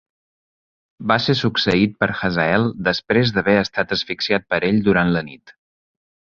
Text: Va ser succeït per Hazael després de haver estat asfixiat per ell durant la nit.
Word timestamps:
Va 1.11 1.17
ser 1.25 1.35
succeït 1.41 1.93
per 1.99 2.09
Hazael 2.15 2.67
després 2.89 3.35
de 3.37 3.45
haver 3.45 3.57
estat 3.67 3.95
asfixiat 3.99 4.51
per 4.55 4.63
ell 4.73 4.85
durant 4.91 5.17
la 5.19 5.27
nit. 5.33 5.59